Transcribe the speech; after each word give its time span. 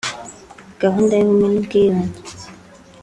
gahunda 0.81 1.13
y’ubumwe 1.15 1.45
n’ubwiyunge 1.49 2.19